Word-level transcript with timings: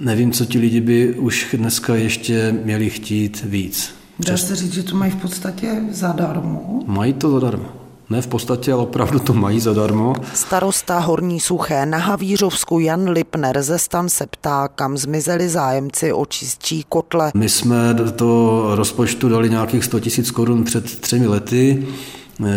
nevím, 0.00 0.32
co 0.32 0.44
ti 0.44 0.58
lidi 0.58 0.80
by 0.80 1.14
už 1.14 1.54
dneska 1.58 1.94
ještě 1.94 2.54
měli 2.64 2.90
chtít 2.90 3.44
víc. 3.46 3.94
Dá 4.18 4.36
se 4.36 4.56
říct, 4.56 4.74
že 4.74 4.82
to 4.82 4.96
mají 4.96 5.12
v 5.12 5.16
podstatě 5.16 5.80
zadarmo? 5.90 6.82
Mají 6.86 7.12
to 7.12 7.30
zadarmo. 7.30 7.68
Ne 8.10 8.22
v 8.22 8.26
podstatě, 8.26 8.72
ale 8.72 8.82
opravdu 8.82 9.18
to 9.18 9.32
mají 9.34 9.60
zadarmo. 9.60 10.14
Starosta 10.34 10.98
Horní 10.98 11.40
Suché 11.40 11.86
na 11.86 11.98
Havířovsku 11.98 12.80
Jan 12.80 13.08
Lipner 13.08 13.62
ze 13.62 13.78
stan 13.78 14.08
se 14.08 14.26
ptá, 14.26 14.68
kam 14.68 14.98
zmizeli 14.98 15.48
zájemci 15.48 16.12
o 16.12 16.26
čistší 16.26 16.84
kotle. 16.88 17.30
My 17.34 17.48
jsme 17.48 17.94
do 17.94 18.12
toho 18.12 18.76
rozpočtu 18.76 19.28
dali 19.28 19.50
nějakých 19.50 19.84
100 19.84 19.96
000 19.96 20.10
korun 20.32 20.64
před 20.64 21.00
třemi 21.00 21.26
lety. 21.26 21.86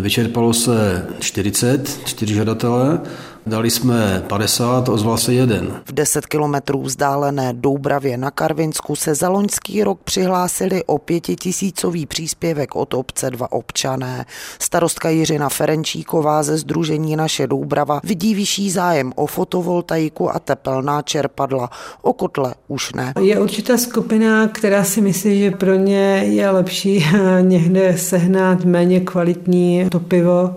Vyčerpalo 0.02 0.54
se 0.54 1.08
40, 1.20 2.00
čtyři 2.06 2.34
žadatele 2.34 3.00
Dali 3.46 3.72
jsme 3.72 4.24
50, 4.28 4.90
ozval 4.90 5.18
se 5.18 5.34
jeden. 5.34 5.82
V 5.86 5.94
10 5.94 6.26
kilometrů 6.26 6.82
vzdálené 6.82 7.54
Doubravě 7.54 8.18
na 8.18 8.32
Karvinsku 8.32 8.96
se 8.96 9.16
za 9.16 9.30
loňský 9.30 9.84
rok 9.84 10.00
přihlásili 10.04 10.84
o 10.84 10.98
pětitisícový 10.98 12.06
příspěvek 12.06 12.76
od 12.76 12.94
obce 12.94 13.30
dva 13.30 13.52
občané. 13.52 14.26
Starostka 14.60 15.10
Jiřina 15.10 15.50
Ferenčíková 15.50 16.44
ze 16.44 16.58
Združení 16.58 17.16
Naše 17.16 17.48
Doubrava 17.48 18.02
vidí 18.04 18.36
vyšší 18.36 18.72
zájem 18.72 19.12
o 19.16 19.26
fotovoltaiku 19.26 20.36
a 20.36 20.40
tepelná 20.40 21.02
čerpadla. 21.02 21.70
O 22.02 22.14
kotle 22.14 22.54
už 22.68 22.94
ne. 22.94 23.14
Je 23.22 23.40
určitá 23.40 23.78
skupina, 23.78 24.48
která 24.48 24.84
si 24.84 25.02
myslí, 25.02 25.40
že 25.40 25.52
pro 25.52 25.76
ně 25.76 26.24
je 26.26 26.50
lepší 26.50 27.06
někde 27.42 27.98
sehnat 27.98 28.66
méně 28.66 29.00
kvalitní 29.00 29.88
topivo, 29.90 30.56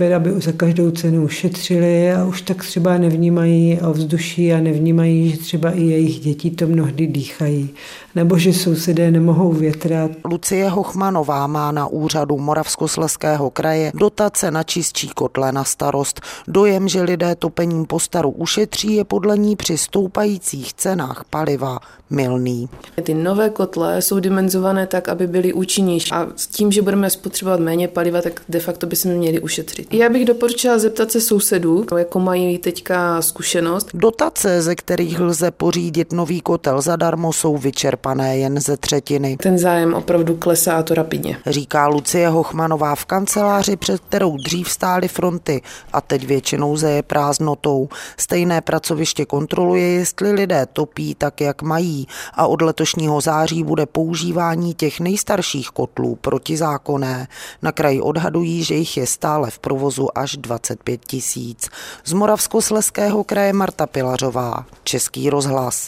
aby 0.00 0.40
za 0.40 0.52
každou 0.52 0.90
cenu 0.90 1.24
ušetřili 1.24 2.12
a 2.12 2.24
už 2.24 2.42
tak 2.42 2.64
třeba 2.64 2.98
nevnímají 2.98 3.80
ovzduší 3.80 4.52
a 4.52 4.60
nevnímají, 4.60 5.30
že 5.30 5.38
třeba 5.38 5.70
i 5.70 5.82
jejich 5.82 6.20
děti 6.20 6.50
to 6.50 6.66
mnohdy 6.66 7.06
dýchají, 7.06 7.70
nebo 8.14 8.38
že 8.38 8.52
sousedé 8.52 9.10
nemohou 9.10 9.52
větrat. 9.52 10.10
Lucie 10.24 10.68
Hochmanová 10.68 11.46
má 11.46 11.72
na 11.72 11.86
úřadu 11.86 12.38
Moravskosleského 12.38 13.50
kraje 13.50 13.92
dotace 13.94 14.50
na 14.50 14.62
čistší 14.62 15.08
kotle 15.08 15.52
na 15.52 15.64
starost. 15.64 16.20
Dojem, 16.48 16.88
že 16.88 17.02
lidé 17.02 17.34
topením 17.34 17.86
po 17.86 18.00
staru 18.00 18.30
ušetří, 18.30 18.94
je 18.94 19.04
podle 19.04 19.38
ní 19.38 19.56
při 19.56 19.78
stoupajících 19.78 20.74
cenách 20.74 21.24
paliva 21.30 21.78
milný. 22.10 22.68
Ty 23.02 23.14
nové 23.14 23.50
kotle 23.50 24.02
jsou 24.02 24.20
dimenzované 24.20 24.86
tak, 24.86 25.08
aby 25.08 25.26
byly 25.26 25.52
účinnější 25.52 26.10
a 26.10 26.26
s 26.36 26.46
tím, 26.46 26.72
že 26.72 26.82
budeme 26.82 27.10
spotřebovat 27.10 27.60
méně 27.60 27.88
paliva, 27.88 28.22
tak 28.22 28.40
de 28.48 28.60
facto 28.60 28.86
bychom 28.86 29.12
měli 29.12 29.40
ušetřit. 29.40 29.87
Já 29.90 30.08
bych 30.08 30.24
doporučila 30.24 30.78
zeptat 30.78 31.10
se 31.10 31.20
sousedů, 31.20 31.86
jako 31.96 32.20
mají 32.20 32.58
teďka 32.58 33.22
zkušenost. 33.22 33.88
Dotace, 33.94 34.62
ze 34.62 34.74
kterých 34.74 35.20
lze 35.20 35.50
pořídit 35.50 36.12
nový 36.12 36.40
kotel 36.40 36.80
zadarmo, 36.80 37.32
jsou 37.32 37.56
vyčerpané 37.56 38.38
jen 38.38 38.60
ze 38.60 38.76
třetiny. 38.76 39.36
Ten 39.36 39.58
zájem 39.58 39.94
opravdu 39.94 40.36
klesá 40.36 40.76
a 40.76 40.82
to 40.82 40.94
rapidně. 40.94 41.38
Říká 41.46 41.88
Lucie 41.88 42.28
Hochmanová 42.28 42.94
v 42.94 43.04
kanceláři, 43.04 43.76
před 43.76 44.00
kterou 44.00 44.36
dřív 44.36 44.70
stály 44.70 45.08
fronty 45.08 45.62
a 45.92 46.00
teď 46.00 46.26
většinou 46.26 46.76
zeje 46.76 47.02
prázdnotou. 47.02 47.88
Stejné 48.16 48.60
pracoviště 48.60 49.24
kontroluje, 49.24 49.88
jestli 49.88 50.32
lidé 50.32 50.66
topí 50.72 51.14
tak, 51.14 51.40
jak 51.40 51.62
mají 51.62 52.08
a 52.34 52.46
od 52.46 52.62
letošního 52.62 53.20
září 53.20 53.64
bude 53.64 53.86
používání 53.86 54.74
těch 54.74 55.00
nejstarších 55.00 55.68
kotlů 55.68 56.18
protizákonné. 56.20 57.28
Na 57.62 57.72
kraji 57.72 58.00
odhadují, 58.00 58.64
že 58.64 58.74
jich 58.74 58.96
je 58.96 59.06
stále 59.06 59.50
v 59.50 59.58
provozu 59.78 60.18
až 60.18 60.36
25 60.36 61.00
tisíc. 61.06 61.70
Z 62.04 62.12
Moravskosleského 62.12 63.24
kraje 63.24 63.52
Marta 63.52 63.86
Pilařová, 63.86 64.66
Český 64.84 65.30
rozhlas. 65.30 65.86